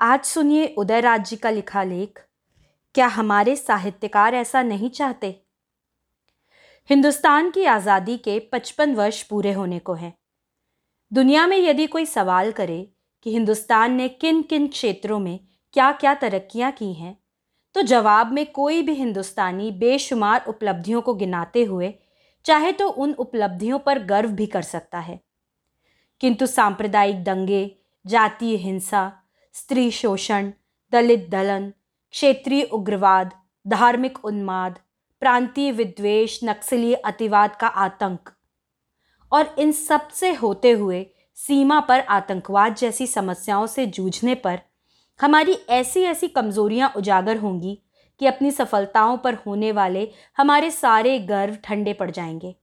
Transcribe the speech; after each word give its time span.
आज 0.00 0.24
सुनिए 0.24 0.66
उदयराज 0.78 1.28
जी 1.28 1.36
का 1.36 1.50
लिखा 1.50 1.82
लेख, 1.82 2.20
क्या 2.94 3.06
हमारे 3.06 3.56
साहित्यकार 3.56 4.34
ऐसा 4.34 4.62
नहीं 4.62 4.88
चाहते? 4.90 5.28
हिंदुस्तान 6.90 7.50
की 7.50 7.64
आज़ादी 7.64 8.16
के 8.18 8.38
55 8.52 8.94
वर्ष 8.94 9.22
पूरे 9.22 9.52
होने 9.52 9.78
को 9.78 9.94
हैं। 9.94 10.12
दुनिया 11.12 11.46
में 11.46 11.56
यदि 11.58 11.86
कोई 11.86 12.06
सवाल 12.06 12.52
करे 12.52 12.80
कि 13.22 13.32
हिंदुस्तान 13.32 13.92
ने 13.92 14.08
किन 14.08 14.42
किन 14.42 14.68
क्षेत्रों 14.68 15.18
में 15.18 15.38
क्या 15.72 15.92
क्या 15.92 16.14
तरक्कियाँ 16.14 16.72
की 16.72 16.92
हैं 16.94 17.16
तो 17.74 17.82
जवाब 17.82 18.32
में 18.32 18.44
कोई 18.52 18.82
भी 18.82 18.94
हिंदुस्तानी 18.94 19.70
बेशुमार 19.70 20.44
उपलब्धियों 20.48 21.02
को 21.02 21.14
गिनाते 21.14 21.64
हुए, 21.64 21.94
चाहे 22.44 22.72
तो 22.72 22.88
उन 22.88 23.12
उपलब्धियों 23.12 23.78
पर 23.78 24.04
गर्व 24.06 24.30
भी 24.30 24.46
कर 24.46 24.62
सकता 24.62 24.98
है। 24.98 25.20
किंतु 26.20 26.46
सांप्रदायिक 26.46 27.24
दंगे, 27.24 27.76
जातीय 28.04 28.56
हिंसा 28.56 29.10
स्त्री 29.52 29.90
शोषण, 29.90 30.50
दलित 30.92 31.28
दलन, 31.30 31.72
क्षेत्रीय 32.10 32.62
उग्रवाद, 32.62 33.30
धार्मिक 33.66 34.24
उन्माद, 34.24 34.78
प्रांतीय 35.20 35.72
विद्वेष, 35.72 36.40
नक्सली 36.44 36.94
अतिवाद 36.94 37.56
का 37.60 37.66
आतंक। 37.66 38.30
और 39.32 39.54
इन 39.58 39.72
सबसे 39.72 40.34
होते 40.34 40.70
हुए 40.70 41.06
सीमा 41.34 41.80
पर 41.80 42.00
आतंकवाद 42.00 42.74
जैसी 42.74 43.06
समस्याओं 43.06 43.66
से 43.66 43.86
जूझने 43.86 44.34
पर 44.34 44.60
हमारी 45.20 45.52
ऐसी 45.52 46.02
ऐसी 46.02 46.28
कमजोरियाँ 46.28 46.92
उजागर 46.96 47.36
होंगी 47.36 47.82
कि 48.18 48.26
अपनी 48.26 48.50
सफलताओं 48.50 49.16
पर 49.16 49.34
होने 49.34 49.72
वाले 49.72 50.10
हमारे 50.36 50.70
सारे 50.70 51.18
गर्व 51.18 51.54
ठंडे 51.64 51.92
पड़ 51.92 52.10
जाएँगे। 52.10 52.56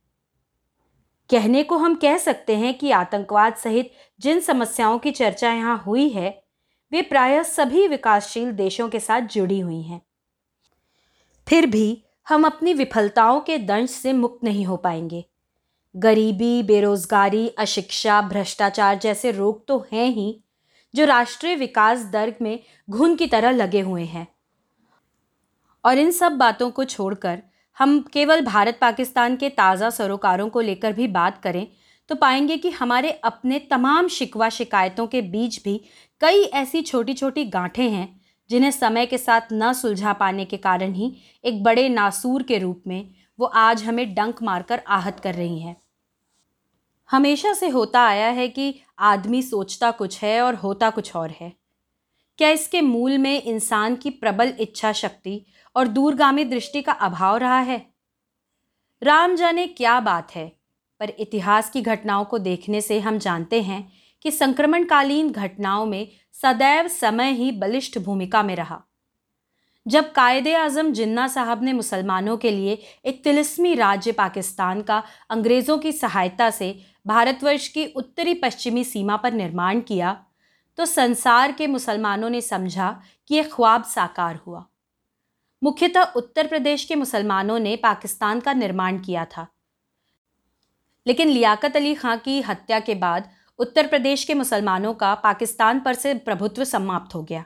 कहने 1.29 1.63
को 1.63 1.77
हम 1.77 1.95
कह 1.95 2.17
सकते 2.17 2.55
हैं 2.55 2.77
कि 2.77 2.91
आतंकवाद 2.91 3.55
सहित 3.55 3.91
जिन 4.19 4.39
समस्याओं 4.39 4.99
की 4.99 5.11
चर्चा 5.11 5.53
यहाँ 5.53 5.83
हुई 5.87 6.09
है 6.09 6.46
वे 6.91 7.01
प्रायः 7.01 7.43
सभी 7.43 7.87
विकासशील 7.87 8.51
देशों 8.51 8.89
के 8.89 8.99
साथ 8.99 9.21
जुड़ी 9.21 9.59
हुई 9.59 9.81
हैं। 9.81 10.01
फिर 11.47 11.65
भी 11.65 12.03
हम 12.27 12.45
अपनी 12.45 12.73
विफलताओं 12.73 13.39
के 13.39 13.57
दंश 13.57 13.89
से 13.89 14.13
मुक्त 14.13 14.43
नहीं 14.43 14.65
हो 14.65 14.77
पाएँगे। 14.77 15.25
गरीबी, 15.95 16.63
बेरोजगारी, 16.63 17.47
अशिक्षा, 17.47 18.21
भ्रष्टाचार 18.21 18.97
जैसे 18.97 19.31
रोग 19.31 19.67
तो 19.67 19.87
हैं 19.93 20.07
ही, 20.07 20.43
जो 20.93 21.05
राष्ट्रीय 21.05 21.55
विकास 21.55 22.03
दर 22.05 22.33
में 22.41 22.59
घुन 22.89 23.15
की 23.15 23.27
तरह 23.27 23.51
लगे 23.51 23.79
हुए 23.79 24.03
हैं। 24.03 24.27
और 25.85 25.97
इन 25.97 26.11
सब 26.11 26.31
बातों 26.31 26.69
को 26.71 26.83
छोड़कर 26.83 27.41
हम 27.77 27.99
केवल 28.13 28.41
भारत 28.41 28.77
पाकिस्तान 28.81 29.35
के 29.35 29.49
ताज़ा 29.49 29.89
सरोकारों 29.89 30.49
को 30.49 30.61
लेकर 30.61 30.93
भी 30.93 31.07
बात 31.07 31.41
करें 31.41 31.67
तो 32.09 32.15
पाएँगे 32.15 32.57
कि 32.57 32.69
हमारे 32.69 33.11
अपने 33.11 33.59
तमाम 33.59 34.07
शिकवा 34.07 34.49
शिकायतों 34.49 35.07
के 35.07 35.21
बीच 35.21 35.63
भी 35.63 35.81
कई 36.21 36.43
ऐसी 36.43 36.81
छोटी 36.81 37.13
छोटी 37.13 37.45
गांठें 37.45 37.89
हैं, 37.89 38.21
जिन्हें 38.49 38.71
समय 38.71 39.05
के 39.05 39.17
साथ 39.17 39.41
न 39.53 39.73
सुलझा 39.73 40.13
पाने 40.13 40.45
के 40.45 40.57
कारण 40.57 40.93
ही 40.93 41.17
एक 41.45 41.63
बड़े 41.63 41.89
नासूर 41.89 42.43
के 42.43 42.57
रूप 42.57 42.83
में 42.87 43.15
वो 43.39 43.45
आज 43.45 43.83
हमें 43.83 44.13
डंक 44.13 44.43
मारकर 44.43 44.81
आहत 44.87 45.19
कर 45.19 45.35
रही 45.35 45.59
हैं। 45.59 45.81
हमेशा 47.11 47.53
से 47.53 47.69
होता 47.69 48.01
आया 48.01 48.27
है 48.27 48.47
कि 48.47 48.79
आदमी 48.99 49.41
सोचता 49.41 49.91
कुछ 49.91 50.23
है 50.23 50.41
और 50.41 50.55
होता 50.55 50.89
कुछ 50.89 51.15
और 51.15 51.29
है। 51.29 51.53
क्या 52.37 52.49
इसके 52.49 52.81
मूल 52.81 53.17
में 53.17 53.43
इंसान 53.43 53.95
की 53.95 54.09
प्रबल 54.09 54.53
इच्छा 54.59 54.91
शक्ति 54.91 55.45
और 55.75 55.87
दूरगामी 55.87 56.43
दृष्टि 56.43 56.81
का 56.81 56.91
अभाव 56.91 57.37
रहा 57.37 57.59
है? 57.59 57.93
राम 59.03 59.35
जाने 59.35 59.67
क्या 59.67 59.99
बात 59.99 60.35
है? 60.35 60.56
पर 60.99 61.09
इतिहास 61.09 61.69
की 61.69 61.81
घटनाओं 61.81 62.25
को 62.25 62.37
देखने 62.39 62.81
से 62.81 62.99
हम 62.99 63.17
जानते 63.17 63.61
हैं 63.61 63.87
कि 64.21 64.31
संक्रमणकालीन 64.31 65.31
घटनाओं 65.31 65.85
में 65.85 66.07
सदैव 66.33 66.87
समय 66.87 67.31
ही 67.31 67.51
बलिष्ठ 67.51 67.97
भूमिका 67.99 68.43
में 68.43 68.55
रहा। 68.55 68.81
जब 69.85 70.11
कायद 70.11 70.47
आज़म 70.47 70.91
जिन्ना 70.91 71.27
साहब 71.27 71.63
ने 71.63 71.73
मुसलमानों 71.73 72.37
के 72.37 72.51
लिए 72.51 72.77
एक 73.05 73.23
तिलिस्मी 73.23 73.73
राज्य 73.75 74.11
पाकिस्तान 74.11 74.81
का 74.81 75.03
अंग्रेज़ों 75.29 75.77
की 75.77 75.91
सहायता 75.91 76.49
से 76.49 76.79
भारतवर्ष 77.07 77.67
की 77.67 77.85
उत्तरी 77.85 78.33
पश्चिमी 78.33 78.83
सीमा 78.83 79.17
पर 79.17 79.33
निर्माण 79.33 79.79
किया 79.81 80.25
तो 80.77 80.85
संसार 80.85 81.51
के 81.51 81.67
मुसलमानों 81.67 82.29
ने 82.29 82.41
समझा 82.41 82.89
कि 83.27 83.35
यह 83.35 83.49
ख्वाब 83.53 83.83
साकार 83.83 84.39
हुआ। 84.47 84.65
मुख्यतः 85.61 86.11
उत्तर 86.15 86.47
प्रदेश 86.47 86.83
के 86.85 86.95
मुसलमानों 86.95 87.59
ने 87.59 87.75
पाकिस्तान 87.75 88.39
का 88.39 88.53
निर्माण 88.53 88.99
किया 88.99 89.25
था। 89.25 89.47
लेकिन 91.07 91.29
लियाकत 91.29 91.75
अली 91.75 91.93
खां 91.95 92.17
की 92.17 92.39
हत्या 92.41 92.79
के 92.79 92.95
बाद 92.95 93.29
उत्तर 93.59 93.87
प्रदेश 93.87 94.23
के 94.23 94.33
मुसलमानों 94.33 94.93
का 94.93 95.13
पाकिस्तान 95.15 95.79
पर 95.79 95.93
से 95.93 96.13
प्रभुत्व 96.15 96.63
समाप्त 96.63 97.15
हो 97.15 97.23
गया। 97.23 97.43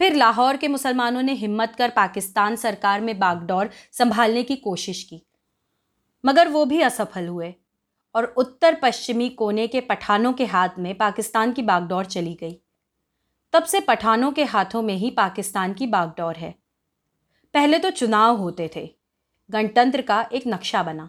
फिर 0.00 0.14
लाहौर 0.14 0.56
के 0.56 0.68
मुसलमानों 0.68 1.22
ने 1.22 1.32
हिम्मत 1.32 1.74
कर 1.78 1.90
पाकिस्तान 1.90 2.56
सरकार 2.56 3.00
में 3.00 3.18
बागडोर 3.18 3.70
संभालने 3.92 4.42
की 4.42 4.56
कोशिश 4.56 5.02
की, 5.02 5.22
मगर 6.24 6.48
वो 6.48 6.64
भी 6.64 6.80
असफल 6.80 7.26
हुए 7.28 7.54
और 8.14 8.24
उत्तर 8.36 8.74
पश्चिमी 8.74 9.28
कोने 9.28 9.66
के 9.66 9.80
पठानों 9.80 10.32
के 10.32 10.44
हाथ 10.46 10.78
में 10.78 10.94
पाकिस्तान 10.94 11.52
की 11.52 11.62
बागडोर 11.62 12.04
चली 12.06 12.34
गई। 12.34 12.58
तब 13.54 13.64
से 13.64 13.80
पठानों 13.80 14.32
के 14.32 14.44
हाथों 14.44 14.82
में 14.82 14.94
ही 14.94 15.10
पाकिस्तान 15.10 15.72
की 15.72 15.86
बागडोर 15.86 16.36
है। 16.36 16.54
पहले 17.54 17.78
तो 17.78 17.90
चुनाव 17.90 18.36
होते 18.36 18.70
थे, 18.76 18.88
गणतंत्र 19.50 20.02
का 20.02 20.20
एक 20.32 20.46
नक्शा 20.46 20.82
बना। 20.82 21.08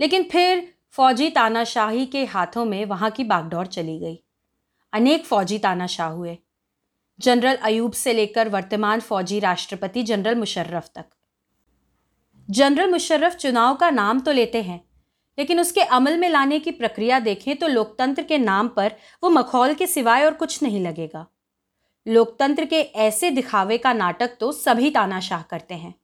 लेकिन 0.00 0.22
फिर 0.22 0.66
फौजी 0.94 1.28
तानाशाही 1.30 2.06
के 2.06 2.24
हाथों 2.24 2.64
में 2.64 2.84
वहाँ 2.84 3.10
की 3.10 3.24
बागडोर 3.24 3.66
चली 3.66 3.98
गई। 3.98 4.18
अनेक 4.92 5.24
फौजी 5.24 5.58
तानाशाह 5.58 6.08
हुए। 6.08 6.36
जनरल 7.20 7.56
अयूब 7.56 7.92
से 7.92 8.12
लेकर 8.12 8.48
वर्तमान 8.48 9.00
फौजी 9.00 9.38
राष्ट्रपति 9.40 10.02
जनरल 10.02 10.34
मुशर्रफ 10.34 10.90
तक। 10.94 11.04
जनरल 12.48 12.90
मुशर्रफ 12.90 13.34
चुनाव 13.34 13.74
का 13.74 13.90
नाम 13.90 14.20
तो 14.20 14.32
लेते 14.32 14.62
हैं, 14.62 14.80
लेकिन 15.38 15.60
उसके 15.60 15.82
अमल 15.82 16.18
में 16.18 16.28
लाने 16.28 16.58
की 16.58 16.70
प्रक्रिया 16.70 17.18
देखें 17.20 17.56
तो 17.56 17.66
लोकतंत्र 17.68 18.22
के 18.22 18.38
नाम 18.38 18.68
पर 18.68 18.92
वो 19.22 19.30
मखौल 19.30 19.74
के 19.74 19.86
सिवाय 19.86 20.24
और 20.24 20.34
कुछ 20.34 20.62
नहीं 20.62 20.80
लगेगा। 20.80 21.26
लोकतंत्र 22.06 22.64
के 22.64 22.80
ऐसे 22.80 23.30
दिखावे 23.30 23.78
का 23.78 23.92
नाटक 23.92 24.36
तो 24.40 24.50
सभी 24.52 24.90
तानाशाह 24.90 25.42
करते 25.42 25.74
हैं। 25.74 25.94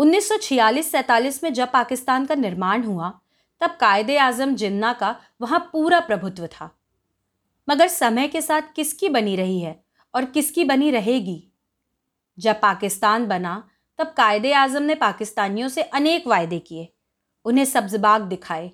1946-47 0.00 1.44
में 1.44 1.52
जब 1.52 1.72
पाकिस्तान 1.72 2.26
का 2.26 2.34
निर्माण 2.34 2.84
हुआ, 2.84 3.20
तब 3.60 3.70
कायदे 3.70 4.16
आज़म 4.16 4.54
जिन्ना 4.54 4.92
का 4.92 5.16
वहाँ 5.40 5.70
पूरा 5.72 6.00
प्रभुत्व 6.00 6.46
था। 6.46 6.78
मगर 7.68 7.88
समय 7.88 8.28
के 8.28 8.42
साथ 8.42 8.62
किसकी 8.76 9.08
बनी 9.08 9.36
रही 9.36 9.60
है 9.60 9.84
और 10.14 10.24
किसकी 10.24 10.64
बनी 10.64 10.90
रहेगी? 10.90 11.52
जब 12.38 12.60
पाकिस्तान 12.60 13.26
बना, 13.26 13.68
तब 13.98 14.06
कायदे 14.06 14.52
आज़म 14.52 14.82
ने 14.82 14.94
पाकिस्तानियों 14.94 15.68
से 15.68 15.82
अनेक 15.82 16.26
वायदे 16.26 16.58
किए, 16.58 16.92
उन्हें 17.44 17.64
सब्जबाग 17.64 18.22
दिखाए। 18.22 18.72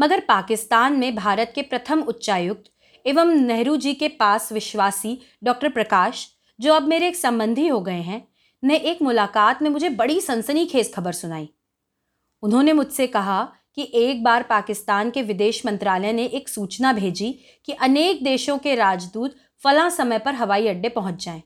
मगर 0.00 0.20
पाकिस्तान 0.20 0.92
में 0.92 1.14
भारत 1.14 1.52
के 1.54 1.62
प्रथम 1.62 2.00
उच्चायुक्त 2.00 2.64
एवं 3.06 3.26
नेहरू 3.26 3.76
जी 3.76 3.94
के 3.94 4.08
पास 4.08 4.52
विश्वासी 4.52 5.18
डॉक्टर 5.44 5.68
प्रकाश, 5.68 6.32
जो 6.60 6.74
अब 6.74 6.82
मेरे 6.82 7.08
एक 7.08 7.16
संबंधी 7.16 7.68
हो 7.68 7.80
गए 7.80 8.00
हैं 8.00 8.35
ने 8.66 8.76
एक 8.76 9.02
मुलाकात 9.02 9.62
में 9.62 9.70
मुझे 9.70 9.88
बड़ी 9.88 10.20
सनसनीखेज 10.20 10.92
खबर 10.94 11.12
सुनाई। 11.12 11.48
उन्होंने 12.42 12.72
मुझसे 12.72 13.06
कहा 13.06 13.42
कि 13.74 13.90
एक 13.94 14.22
बार 14.24 14.42
पाकिस्तान 14.42 15.10
के 15.10 15.22
विदेश 15.22 15.64
मंत्रालय 15.66 16.12
ने 16.12 16.24
एक 16.26 16.48
सूचना 16.48 16.92
भेजी 16.92 17.32
कि 17.64 17.72
अनेक 17.72 18.22
देशों 18.24 18.56
के 18.58 18.74
राजदूत 18.74 19.34
फला 19.62 19.88
समय 19.88 20.18
पर 20.18 20.34
हवाई 20.34 20.66
अड्डे 20.68 20.88
पहुँच 20.88 21.24
जाएँ। 21.24 21.42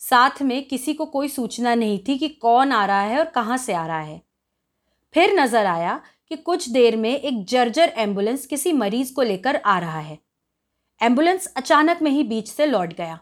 साथ 0.00 0.42
में 0.42 0.62
किसी 0.68 0.94
को 0.94 1.06
कोई 1.06 1.28
सूचना 1.28 1.74
नहीं 1.74 1.98
थी 1.98 2.16
कि 2.18 2.28
कौन 2.28 2.72
आ 2.72 2.84
रहा 2.86 3.00
है 3.00 3.18
और 3.18 3.24
कहाँ 3.24 3.56
से 3.56 3.74
आ 3.74 3.86
रहा 3.86 4.00
है। 4.00 4.20
फिर 5.14 5.34
नज़र 5.40 5.66
आया 5.66 6.00
कि 6.28 6.36
कुछ 6.36 6.68
देर 6.68 6.96
में 6.96 7.10
एक 7.10 7.44
जर्जर 7.44 7.92
एंबुलेंस 7.96 8.46
किसी 8.46 8.72
मरीज़ 8.72 9.12
को 9.14 9.22
लेकर 9.22 9.56
आ 9.56 9.78
रहा 9.78 10.00
है। 10.00 10.18
एंबुलेंस 11.00 11.46
अचानक 11.56 12.02
में 12.02 12.10
ही 12.10 12.22
बीच 12.22 12.48
से 12.48 12.66
लौट 12.66 12.92
गया। 12.92 13.18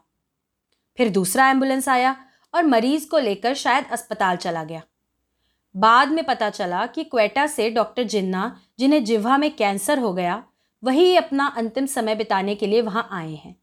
फिर 0.99 1.08
दूसरा 1.08 1.49
एंबुलेंस 1.50 1.88
आया 1.88 2.17
और 2.56 2.64
मरीज़ 2.64 3.08
को 3.08 3.18
लेकर 3.18 3.54
शायद 3.54 3.86
अस्पताल 3.92 4.36
चला 4.36 4.64
गया। 4.64 4.82
बाद 5.76 6.08
में 6.08 6.24
पता 6.24 6.50
चला 6.50 6.86
कि 6.86 7.04
क्वेटा 7.04 7.46
से 7.46 7.70
डॉक्टर 7.70 8.02
जिन्ना, 8.02 8.60
जिन्हें 8.78 9.04
जिह्वा 9.04 9.38
में 9.38 9.56
कैंसर 9.56 9.98
हो 9.98 10.12
गया, 10.14 10.44
वही 10.84 11.16
अपना 11.16 11.46
अंतिम 11.46 11.86
समय 11.86 12.14
बिताने 12.14 12.54
के 12.54 12.66
लिए 12.66 12.80
वहाँ 12.80 13.08
आए 13.12 13.34
हैं। 13.34 13.56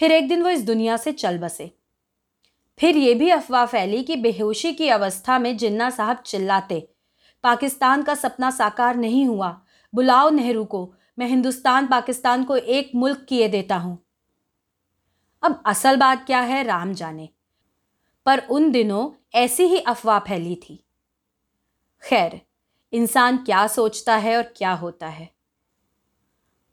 फिर 0.00 0.12
एक 0.12 0.28
दिन 0.28 0.42
वो 0.42 0.48
इस 0.48 0.64
दुनिया 0.64 0.96
से 0.96 1.12
चल 1.12 1.38
बसे। 1.38 1.76
फिर 2.78 2.96
ये 2.96 3.14
भी 3.14 3.30
अफवाह 3.30 3.66
फैली 3.66 4.02
कि 4.02 4.16
बेहोशी 4.16 4.72
की 4.72 4.88
अवस्था 4.88 5.38
में 5.38 5.56
जिन्ना 5.56 5.90
साहब 5.90 6.16
चिल्लाते, 6.16 6.88
पाकिस्तान 7.44 8.02
का 8.02 8.14
सपना 8.14 8.50
साकार 8.50 8.96
नहीं 8.96 9.26
हुआ, 9.26 9.60
बुलाओ 9.94 10.30
नेहरू 10.30 10.64
को, 10.64 10.94
मैं 11.18 11.26
हिंदुस्तान 11.26 11.86
पाकिस्तान 11.86 12.44
को 12.44 12.56
एक 12.56 12.90
मुल्क 12.94 13.26
किए 13.28 13.48
देता 13.48 13.76
हूँ। 13.76 13.98
अब 15.42 15.62
असल 15.66 15.96
बात 15.96 16.26
क्या 16.26 16.40
है 16.40 16.62
राम 16.62 16.92
जाने। 16.92 17.28
पर 18.26 18.38
उन 18.50 18.70
दिनों 18.70 19.10
ऐसी 19.34 19.64
ही 19.64 19.78
अफवाह 19.78 20.18
फैली 20.18 20.54
थी। 20.54 20.84
खैर, 22.02 22.40
इंसान 22.92 23.36
क्या 23.36 23.66
सोचता 23.66 24.16
है 24.16 24.36
और 24.36 24.42
क्या 24.42 24.72
होता 24.72 25.08
है। 25.08 25.30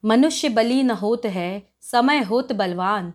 मनुष्य 0.06 0.50
बली 0.50 0.84
न 0.84 0.92
होत 0.92 1.26
है, 1.26 1.70
समय 1.82 2.20
होत 2.20 2.52
बलवान। 2.52 3.14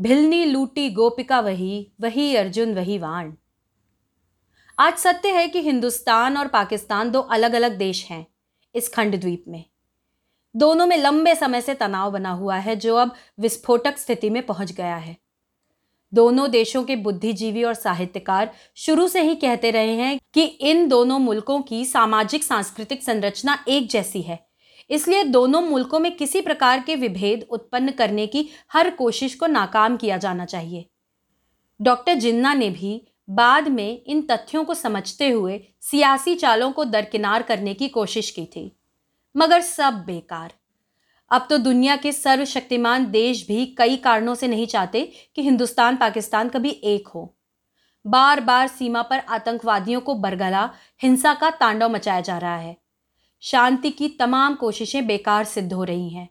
भिलनी 0.00 0.44
लूटी 0.44 0.90
गोपिका 0.90 1.40
वही 1.40 1.92
वही 2.00 2.36
अर्जुन, 2.36 2.74
वही 2.74 2.98
वाण। 2.98 3.32
आज 4.78 4.94
सत्य 4.94 5.28
है 5.28 5.48
कि 5.48 5.62
हिंदुस्तान 5.62 6.36
और 6.36 6.48
पाकिस्तान 6.48 7.10
दो 7.10 7.20
अलग 7.20 7.52
अलग 7.52 7.76
देश 7.78 8.04
हैं, 8.06 8.26
इस 8.74 8.88
खंड 8.88 9.20
द्वीप 9.20 9.44
में। 9.48 9.64
दोनों 10.56 10.86
में 10.86 10.96
लंबे 10.96 11.34
समय 11.34 11.60
से 11.60 11.74
तनाव 11.74 12.10
बना 12.10 12.30
हुआ 12.30 12.56
है, 12.56 12.76
जो 12.76 12.96
अब 12.96 13.14
विस्फोटक 13.40 13.98
स्थिति 13.98 14.30
में 14.30 14.46
पहुँच 14.46 14.72
गया 14.72 14.96
है। 14.96 15.21
दोनों 16.12 16.50
देशों 16.50 16.82
के 16.84 16.96
बुद्धिजीवी 16.96 17.64
और 17.64 17.74
साहित्यकार 17.74 18.52
शुरू 18.76 19.06
से 19.08 19.22
ही 19.22 19.34
कहते 19.34 19.70
रहे 19.70 19.94
हैं 19.94 20.18
कि 20.34 20.42
इन 20.42 20.86
दोनों 20.88 21.18
मुल्कों 21.18 21.60
की 21.62 21.84
सामाजिक, 21.84 22.44
सांस्कृतिक 22.44 23.02
संरचना 23.02 23.64
एक 23.68 23.88
जैसी 23.88 24.22
है। 24.22 24.38
इसलिए 24.90 25.24
दोनों 25.24 25.60
मुल्कों 25.60 25.98
में 25.98 26.14
किसी 26.16 26.40
प्रकार 26.40 26.82
के 26.82 26.96
विभेद 26.96 27.46
उत्पन्न 27.50 27.90
करने 27.90 28.26
की 28.26 28.48
हर 28.72 28.90
कोशिश 28.90 29.34
को 29.34 29.46
नाकाम 29.46 29.96
किया 29.96 30.16
जाना 30.16 30.44
चाहिए। 30.44 30.86
डॉक्टर 31.80 32.14
जिन्ना 32.14 32.54
ने 32.54 32.70
भी 32.70 33.00
बाद 33.30 33.68
में 33.68 34.02
इन 34.04 34.20
तथ्यों 34.22 34.64
को 34.64 34.74
समझते 34.74 35.28
हुए 35.30 35.60
सियासी 35.80 36.34
चालों 36.34 36.70
को 36.72 36.84
दरकिनार 36.84 37.42
करने 37.42 37.74
की 37.74 37.88
कोशिश 37.88 38.30
की 38.30 38.44
थी, 38.46 38.70
मगर 39.34 39.60
सब 39.60 40.02
बेकार। 40.06 40.52
अब 41.32 41.46
तो 41.50 41.56
दुनिया 41.58 41.96
के 41.96 42.12
सर्वशक्तिमान 42.12 43.10
देश 43.10 43.46
भी 43.48 43.64
कई 43.78 43.96
कारणों 43.96 44.34
से 44.34 44.48
नहीं 44.48 44.66
चाहते 44.66 45.00
कि 45.36 45.42
हिंदुस्तान 45.42 45.96
पाकिस्तान 45.96 46.48
कभी 46.48 46.70
एक 46.70 47.08
हो। 47.08 47.34
बार 48.04 48.40
बार 48.40 48.66
सीमा 48.68 49.02
पर 49.02 49.18
आतंकवादियों 49.18 50.00
को 50.00 50.14
बरगला, 50.14 50.68
हिंसा 51.02 51.32
का 51.34 51.50
तांडव 51.50 51.88
मचाया 51.88 52.20
जा 52.20 52.36
रहा 52.38 52.56
है। 52.56 52.76
शांति 53.42 53.90
की 53.90 54.08
तमाम 54.08 54.54
कोशिशें 54.54 55.06
बेकार 55.06 55.44
सिद्ध 55.44 55.72
हो 55.72 55.84
रही 55.84 56.08
हैं। 56.08 56.28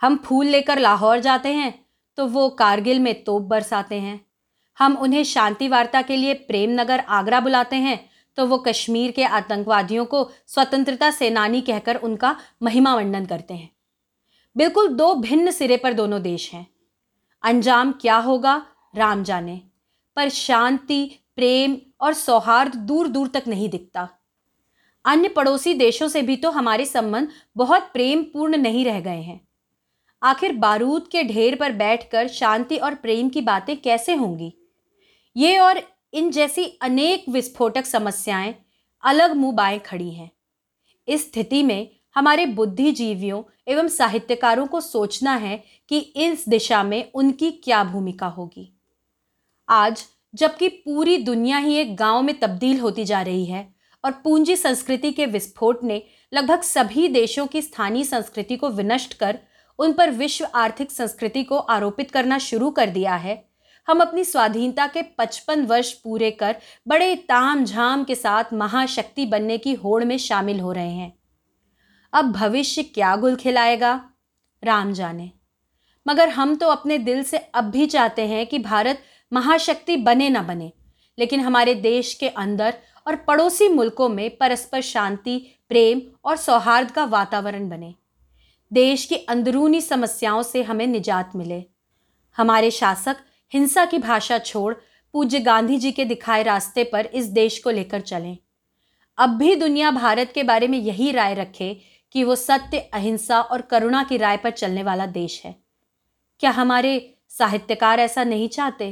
हम 0.00 0.16
फूल 0.16 0.46
लेकर 0.46 0.78
लाहौर 0.78 1.20
जाते 1.20 1.52
हैं 1.52 1.72
तो 2.18 2.26
वो 2.26 2.48
कारगिल 2.48 3.00
में 3.00 3.22
तोप 3.24 3.42
बरसाते 3.42 3.94
हैं। 3.94 4.20
हम 4.78 4.96
उन्हें 4.96 5.22
शांति 5.24 5.68
वार्ता 5.68 6.02
के 6.02 6.16
लिए 6.16 6.34
प्रेम 6.34 6.70
नगर 6.80 7.00
आगरा 7.00 7.40
बुलाते 7.40 7.76
हैं 7.76 7.98
तो 8.38 8.46
वो 8.46 8.58
कश्मीर 8.58 9.10
के 9.10 9.24
आतंकवादियों 9.24 10.04
को 10.04 10.28
स्वतंत्रता 10.46 11.10
सेनानी 11.10 11.60
कहकर 11.60 11.96
उनका 11.96 12.36
महिमा 12.62 12.94
वर्णन 12.94 13.26
करते 13.26 13.54
हैं। 13.54 13.70
बिल्कुल 14.56 14.88
दो 14.88 15.14
भिन्न 15.14 15.50
सिरे 15.50 15.76
पर 15.76 15.92
दोनों 15.92 16.22
देश 16.22 16.52
हैं। 16.52 16.66
अंजाम 17.42 17.92
क्या 17.92 18.16
होगा? 18.16 18.66
राम 18.96 19.22
जाने। 19.22 19.62
पर 20.16 20.28
शांति, 20.28 21.18
प्रेम 21.36 21.76
और 22.00 22.14
सौहार्द 22.14 22.74
दूर 22.74 23.08
दूर 23.08 23.28
तक 23.28 23.42
नहीं 23.48 23.68
दिखता। 23.68 24.08
अन्य 25.04 25.28
पड़ोसी 25.28 25.74
देशों 25.74 26.08
से 26.08 26.22
भी 26.22 26.36
तो 26.36 26.50
हमारे 26.50 26.86
संबंध 26.86 27.28
बहुत 27.56 27.82
प्रेम 27.82 28.22
पूर्ण 28.22 28.56
नहीं 28.56 28.84
रह 28.84 29.00
गए 29.00 29.20
हैं। 29.20 29.48
आखिर 30.22 30.52
बारूद 30.52 31.08
के 31.08 31.22
ढेर 31.22 31.56
पर 31.56 31.72
बैठकर 31.72 32.28
शांति 32.28 32.76
और 32.76 32.94
प्रेम 32.94 33.28
की 33.28 33.40
बातें 33.40 33.80
कैसे 33.80 34.14
होंगी? 34.14 34.54
ये 35.36 35.58
और 35.58 35.82
इन 36.12 36.30
जैसी 36.30 36.64
अनेक 36.82 37.24
विस्फोटक 37.28 37.86
समस्याएँ, 37.86 38.54
अलग 39.02 39.34
मुँह 39.34 39.52
बाएँ 39.52 39.78
खड़ी 39.78 40.10
हैं। 40.10 40.30
इस 41.08 41.32
स्थिति 41.32 41.62
में 41.62 41.96
हमारे 42.16 42.46
बुद्धिजीवियों 42.46 43.42
एवं 43.68 43.88
साहित्यकारों 43.88 44.66
को 44.66 44.80
सोचना 44.80 45.34
है 45.34 45.62
कि 45.88 45.98
इस 45.98 46.44
दिशा 46.48 46.82
में 46.82 47.12
उनकी 47.14 47.50
क्या 47.50 47.84
भूमिका 47.84 48.26
होगी। 48.26 48.72
आज, 49.68 50.04
जबकि 50.34 50.68
पूरी 50.68 51.18
दुनिया 51.18 51.58
ही 51.58 51.74
एक 51.74 51.96
गाँव 51.96 52.22
में 52.22 52.38
तब्दील 52.40 52.80
होती 52.80 53.04
जा 53.04 53.20
रही 53.22 53.44
है 53.44 53.74
और 54.04 54.10
पूंजी 54.24 54.56
संस्कृति 54.56 55.12
के 55.12 55.26
विस्फोट 55.26 55.84
ने 55.84 56.02
लगभग 56.32 56.62
सभी 56.62 57.08
देशों 57.08 57.46
की 57.46 57.62
स्थानीय 57.62 58.04
संस्कृति 58.04 58.56
को 58.56 58.70
विनष्ट 58.70 59.14
कर 59.14 59.38
उन 59.78 59.92
पर 59.92 60.10
विश्व 60.10 60.46
आर्थिक 60.54 60.90
संस्कृति 60.90 61.42
को 61.44 61.58
आरोपित 61.58 62.10
करना 62.10 62.38
शुरू 62.38 62.70
कर 62.70 62.90
दिया 62.90 63.14
है, 63.14 63.44
हम 63.88 64.00
अपनी 64.00 64.24
स्वाधीनता 64.24 64.86
के 64.86 65.02
55 65.02 65.66
वर्ष 65.66 65.92
पूरे 65.92 66.30
कर 66.30 66.56
बड़े 66.88 67.14
ताम 67.16 67.64
झाम 67.64 68.04
के 68.04 68.14
साथ 68.14 68.52
महाशक्ति 68.52 69.26
बनने 69.26 69.58
की 69.58 69.74
होड़ 69.74 70.04
में 70.04 70.16
शामिल 70.18 70.60
हो 70.60 70.72
रहे 70.72 70.90
हैं। 70.90 71.12
अब 72.12 72.32
भविष्य 72.32 72.82
क्या 72.82 73.14
गुल 73.16 73.36
खिलाएगा? 73.36 74.10
राम 74.62 74.92
जाने। 74.92 75.30
मगर 76.06 76.28
हम 76.28 76.54
तो 76.56 76.68
अपने 76.68 76.98
दिल 76.98 77.22
से 77.22 77.38
अब 77.38 77.64
भी 77.64 77.86
चाहते 77.86 78.26
हैं 78.26 78.46
कि 78.46 78.58
भारत 78.58 79.02
महाशक्ति 79.32 79.96
बने 79.96 80.28
ना 80.28 80.42
बने, 80.42 80.72
लेकिन 81.18 81.40
हमारे 81.40 81.74
देश 81.74 82.14
के 82.14 82.28
अंदर 82.28 82.74
और 83.06 83.16
पड़ोसी 83.16 83.68
मुल्कों 83.68 84.08
में 84.08 84.36
परस्पर 84.36 84.80
शांति, 84.80 85.38
प्रेम 85.68 86.02
और 86.24 86.36
सौहार्द 86.36 86.90
का 86.90 87.04
वातावरण 87.04 87.68
बने। 87.68 87.94
देश 88.72 89.04
की 89.04 89.16
अंदरूनी 89.16 89.80
समस्याओं 89.80 90.42
से 90.42 90.62
हमें 90.62 90.86
निजात 90.86 91.36
मिले। 91.36 91.64
हमारे 92.36 92.70
शासक 92.70 93.16
हिंसा 93.52 93.84
की 93.84 93.98
भाषा 93.98 94.38
छोड़ 94.38 94.74
पूज्य 95.14 95.40
गांधी 95.40 95.76
जी 95.76 95.92
के 95.92 96.04
दिखाए 96.04 96.42
रास्ते 96.42 96.84
पर 96.84 97.06
इस 97.06 97.26
देश 97.26 97.58
को 97.58 97.70
लेकर 97.70 98.00
चलें। 98.00 98.36
अब 99.18 99.30
भी 99.30 99.54
दुनिया 99.56 99.90
भारत 99.90 100.32
के 100.34 100.42
बारे 100.42 100.68
में 100.68 100.78
यही 100.78 101.10
राय 101.12 101.34
रखे 101.34 101.80
कि 102.16 102.24
वो 102.24 102.34
सत्य 102.36 102.78
अहिंसा 102.78 103.40
और 103.40 103.60
करुणा 103.60 104.02
की 104.02 104.16
राय 104.16 104.36
पर 104.36 104.50
चलने 104.50 104.82
वाला 104.82 105.06
देश 105.06 105.42
है। 105.44 105.56
क्या 106.40 106.50
हमारे 106.50 107.14
साहित्यकार 107.28 108.00
ऐसा 108.00 108.24
नहीं 108.24 108.48
चाहते? 108.48 108.88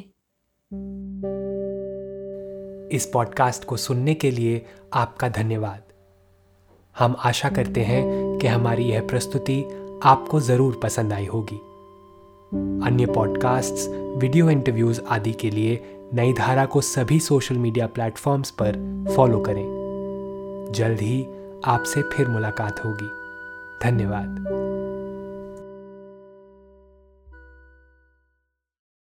इस 2.96 3.10
पॉडकास्ट 3.12 3.64
को 3.64 3.76
सुनने 3.76 4.14
के 4.14 4.30
लिए 4.30 4.66
आपका 4.92 5.28
धन्यवाद। 5.28 5.82
हम 6.98 7.16
आशा 7.18 7.48
करते 7.48 7.80
हैं 7.80 8.38
कि 8.38 8.46
हमारी 8.46 8.84
यह 8.84 9.06
प्रस्तुति 9.06 9.64
आपको 10.04 10.40
ज़रूर 10.40 10.80
पसंद 10.82 11.12
आई 11.12 11.26
होगी। 11.26 11.56
अन्य 12.86 13.06
पॉडकास्ट्स, 13.06 13.88
वीडियो 13.90 14.50
इंटरव्यूज़ 14.50 15.00
आदि 15.08 15.32
के 15.32 15.50
लिए 15.50 15.98
नई 16.14 16.32
धारा 16.32 16.66
को 16.66 16.80
सभी 16.80 17.20
सोशल 17.20 17.54
मीडिया 17.54 17.86
प्लेटफॉर्म्स 17.86 18.50
पर 18.50 19.04
फॉलो 19.16 19.40
करें। 19.40 19.64
जल्द 20.74 21.00
ही 21.00 21.26
आपसे 21.64 22.02
फिर 22.02 22.28
मुलाकात 22.28 22.84
होगी। 22.84 23.10
धन्यवाद। 23.82 24.63